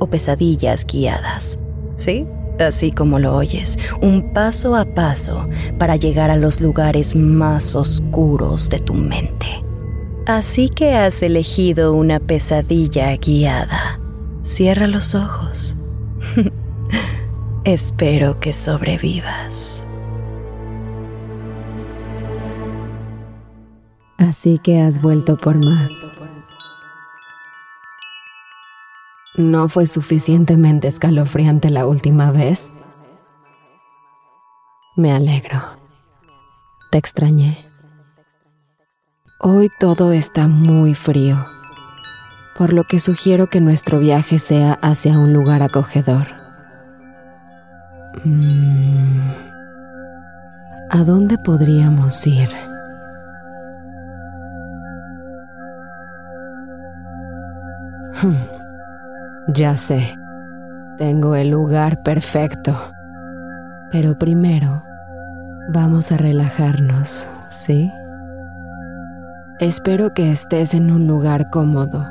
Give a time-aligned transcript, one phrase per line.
[0.00, 1.60] o pesadillas guiadas.
[1.94, 2.26] ¿Sí?
[2.58, 5.48] Así como lo oyes, un paso a paso
[5.78, 9.46] para llegar a los lugares más oscuros de tu mente.
[10.26, 13.98] Así que has elegido una pesadilla guiada.
[14.42, 15.76] Cierra los ojos.
[17.64, 19.86] Espero que sobrevivas.
[24.18, 26.12] Así que has vuelto por más.
[29.40, 32.74] ¿No fue suficientemente escalofriante la última vez?
[34.96, 35.58] Me alegro.
[36.90, 37.64] Te extrañé.
[39.38, 41.38] Hoy todo está muy frío,
[42.58, 46.26] por lo que sugiero que nuestro viaje sea hacia un lugar acogedor.
[48.22, 49.20] Mm,
[50.90, 52.50] ¿A dónde podríamos ir?
[58.20, 58.59] Hmm.
[59.48, 60.14] Ya sé,
[60.98, 62.76] tengo el lugar perfecto.
[63.90, 64.84] Pero primero,
[65.72, 67.92] vamos a relajarnos, ¿sí?
[69.58, 72.06] Espero que estés en un lugar cómodo.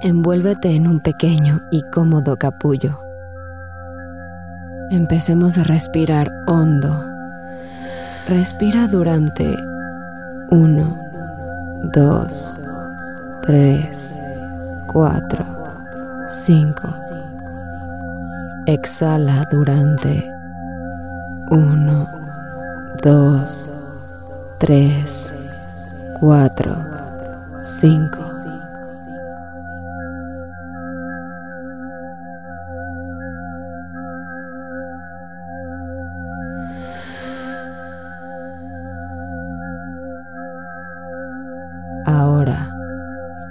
[0.00, 3.00] Envuélvete en un pequeño y cómodo capullo.
[4.90, 7.04] Empecemos a respirar hondo.
[8.28, 9.56] Respira durante
[10.50, 10.98] uno,
[11.94, 12.60] dos,
[13.42, 14.20] tres,
[14.88, 15.44] 4,
[16.30, 16.94] 5.
[18.66, 20.24] Exhala durante
[21.50, 22.08] 1,
[23.02, 23.72] 2,
[24.58, 25.32] 3,
[26.20, 26.76] 4,
[27.62, 28.27] 5.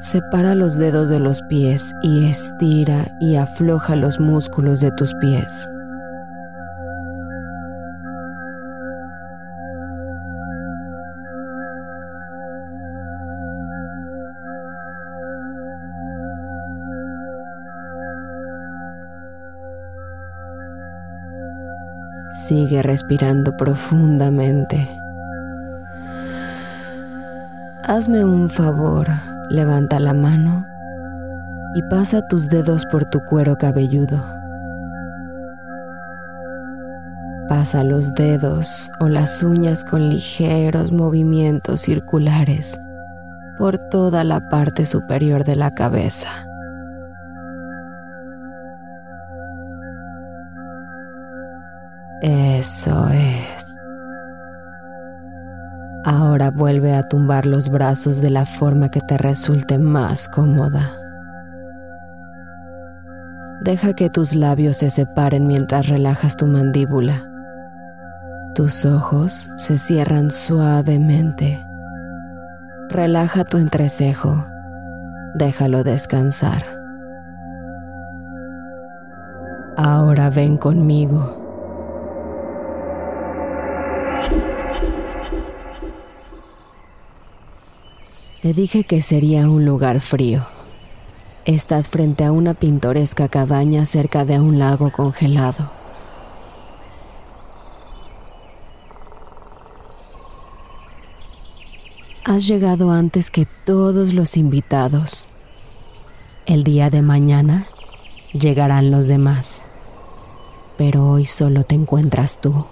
[0.10, 5.70] Separa los dedos de los pies y estira y afloja los músculos de tus pies.
[22.48, 24.88] Sigue respirando profundamente.
[27.84, 29.08] Hazme un favor
[29.50, 30.66] Levanta la mano
[31.76, 34.22] y pasa tus dedos por tu cuero cabelludo.
[37.48, 42.78] Pasa los dedos o las uñas con ligeros movimientos circulares
[43.58, 46.28] por toda la parte superior de la cabeza.
[52.22, 53.57] Eso es.
[56.10, 60.90] Ahora vuelve a tumbar los brazos de la forma que te resulte más cómoda.
[63.60, 67.30] Deja que tus labios se separen mientras relajas tu mandíbula.
[68.56, 71.62] Tus ojos se cierran suavemente.
[72.88, 74.46] Relaja tu entrecejo.
[75.36, 76.64] Déjalo descansar.
[79.76, 81.47] Ahora ven conmigo.
[88.48, 90.46] Te dije que sería un lugar frío.
[91.44, 95.70] Estás frente a una pintoresca cabaña cerca de un lago congelado.
[102.24, 105.28] Has llegado antes que todos los invitados.
[106.46, 107.66] El día de mañana
[108.32, 109.64] llegarán los demás,
[110.78, 112.66] pero hoy solo te encuentras tú.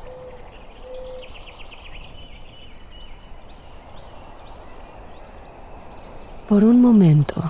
[6.55, 7.43] Por un momento,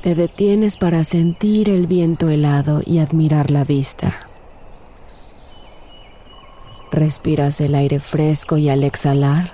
[0.00, 4.14] te detienes para sentir el viento helado y admirar la vista.
[6.90, 9.52] Respiras el aire fresco y al exhalar,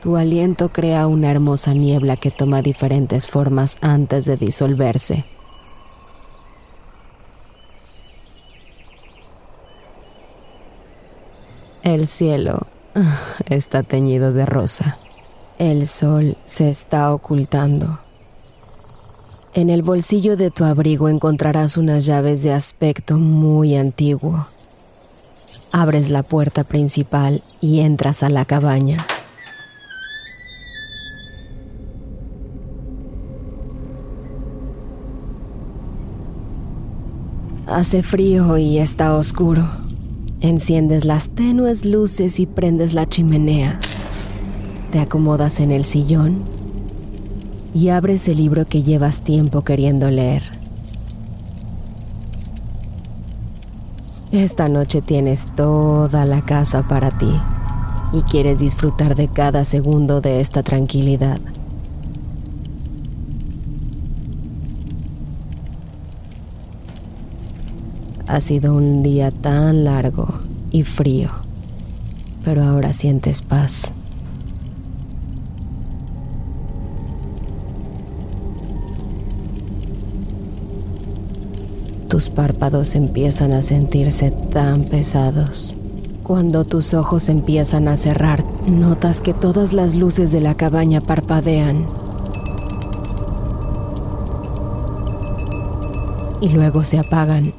[0.00, 5.26] tu aliento crea una hermosa niebla que toma diferentes formas antes de disolverse.
[11.82, 12.66] El cielo
[13.50, 14.96] está teñido de rosa.
[15.58, 17.98] El sol se está ocultando
[19.54, 24.46] En el bolsillo de tu abrigo encontrarás unas llaves de aspecto muy antiguo.
[25.72, 28.98] Abres la puerta principal y entras a la cabaña.
[37.66, 39.66] Hace frío y está oscuro.
[40.42, 43.80] Enciendes las tenues luces y prendes la chimenea.
[44.96, 46.42] Te acomodas en el sillón
[47.74, 50.42] y abres el libro que llevas tiempo queriendo leer.
[54.32, 57.30] Esta noche tienes toda la casa para ti
[58.14, 61.40] y quieres disfrutar de cada segundo de esta tranquilidad.
[68.28, 70.26] Ha sido un día tan largo
[70.70, 71.28] y frío,
[72.46, 73.92] pero ahora sientes paz.
[82.16, 85.74] Tus párpados empiezan a sentirse tan pesados.
[86.22, 91.84] Cuando tus ojos empiezan a cerrar, notas que todas las luces de la cabaña parpadean.
[96.40, 97.52] Y luego se apagan.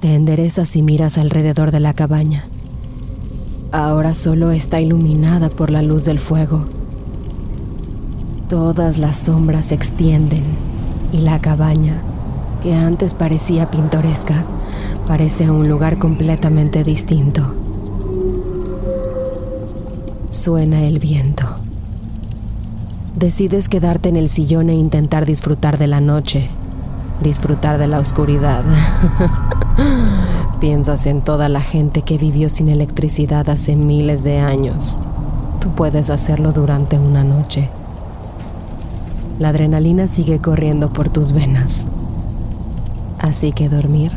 [0.00, 2.46] Te enderezas y miras alrededor de la cabaña.
[3.70, 6.64] Ahora solo está iluminada por la luz del fuego.
[8.50, 10.42] Todas las sombras se extienden
[11.12, 12.02] y la cabaña
[12.66, 14.42] que antes parecía pintoresca,
[15.06, 17.54] parece un lugar completamente distinto.
[20.30, 21.44] Suena el viento.
[23.14, 26.48] Decides quedarte en el sillón e intentar disfrutar de la noche,
[27.22, 28.64] disfrutar de la oscuridad.
[30.60, 34.98] Piensas en toda la gente que vivió sin electricidad hace miles de años.
[35.60, 37.68] Tú puedes hacerlo durante una noche.
[39.38, 41.86] La adrenalina sigue corriendo por tus venas.
[43.18, 44.12] Así que dormir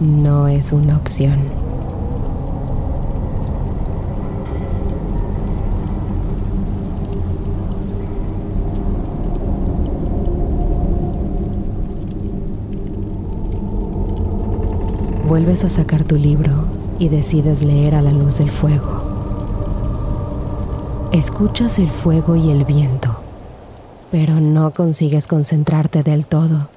[0.00, 1.38] no es una opción.
[15.26, 16.52] Vuelves a sacar tu libro
[16.98, 19.14] y decides leer a la luz del fuego.
[21.12, 23.16] Escuchas el fuego y el viento,
[24.10, 26.68] pero no consigues concentrarte del todo.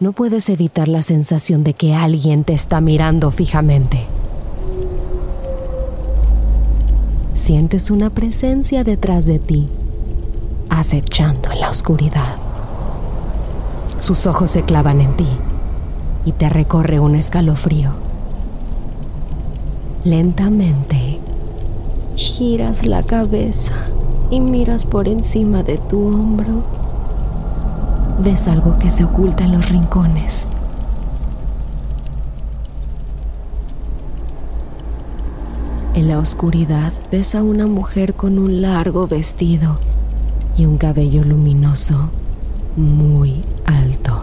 [0.00, 4.06] No puedes evitar la sensación de que alguien te está mirando fijamente.
[7.34, 9.68] Sientes una presencia detrás de ti,
[10.70, 12.36] acechando en la oscuridad.
[13.98, 15.28] Sus ojos se clavan en ti
[16.24, 17.90] y te recorre un escalofrío.
[20.04, 21.18] Lentamente,
[22.16, 23.74] giras la cabeza
[24.30, 26.79] y miras por encima de tu hombro
[28.20, 30.46] ves algo que se oculta en los rincones.
[35.94, 39.76] En la oscuridad ves a una mujer con un largo vestido
[40.56, 42.10] y un cabello luminoso
[42.76, 44.22] muy alto,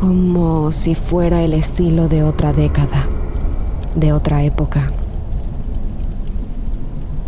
[0.00, 3.06] como si fuera el estilo de otra década,
[3.94, 4.90] de otra época.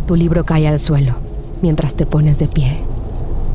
[0.06, 1.14] Tu libro cae al suelo
[1.62, 2.78] mientras te pones de pie.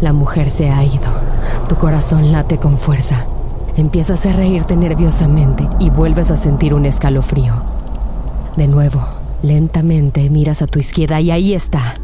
[0.01, 1.26] La mujer se ha ido.
[1.67, 3.27] Tu corazón late con fuerza.
[3.75, 7.53] Empiezas a reírte nerviosamente y vuelves a sentir un escalofrío.
[8.55, 9.05] De nuevo,
[9.43, 11.95] lentamente miras a tu izquierda y ahí está.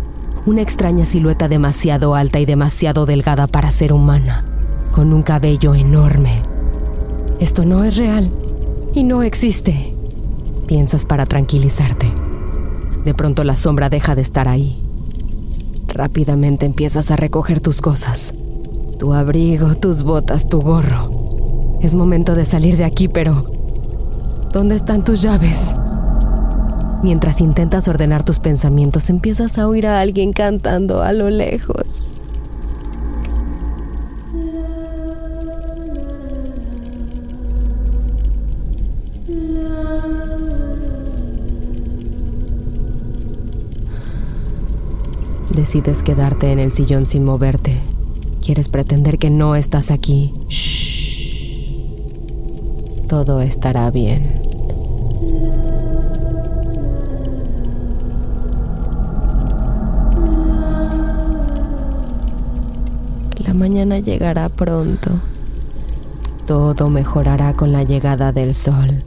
[0.46, 4.44] Una extraña silueta demasiado alta y demasiado delgada para ser humana,
[4.92, 6.42] con un cabello enorme.
[7.40, 8.30] Esto no es real
[8.94, 9.96] y no existe,
[10.68, 12.12] piensas para tranquilizarte.
[13.06, 14.78] De pronto la sombra deja de estar ahí.
[15.88, 18.34] Rápidamente empiezas a recoger tus cosas
[19.04, 21.78] tu abrigo, tus botas, tu gorro.
[21.82, 23.44] Es momento de salir de aquí, pero...
[24.54, 25.74] ¿Dónde están tus llaves?
[27.04, 32.14] Mientras intentas ordenar tus pensamientos, empiezas a oír a alguien cantando a lo lejos.
[45.54, 47.82] Decides quedarte en el sillón sin moverte.
[48.44, 50.34] Quieres pretender que no estás aquí.
[50.50, 50.74] Shh.
[53.08, 54.42] Todo estará bien.
[63.46, 65.12] La mañana llegará pronto.
[66.46, 69.04] Todo mejorará con la llegada del sol.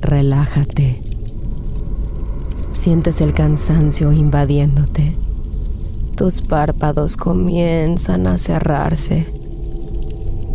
[0.00, 1.02] Relájate.
[2.86, 5.12] Sientes el cansancio invadiéndote.
[6.14, 9.26] Tus párpados comienzan a cerrarse.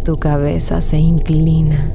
[0.05, 1.91] Tu cabeza se inclina.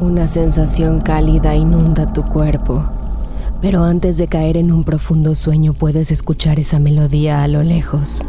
[0.00, 2.82] Una sensación cálida inunda tu cuerpo,
[3.60, 8.24] pero antes de caer en un profundo sueño puedes escuchar esa melodía a lo lejos.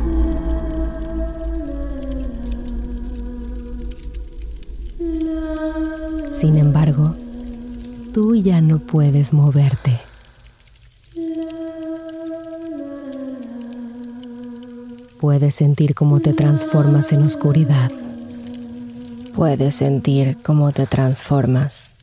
[6.33, 7.15] Sin embargo,
[8.13, 9.99] tú ya no puedes moverte.
[15.19, 17.91] Puedes sentir cómo te transformas en oscuridad.
[19.35, 21.93] Puedes sentir cómo te transformas